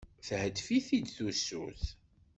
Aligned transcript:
Theddef-it-id 0.27 1.07
tusut. 1.15 1.83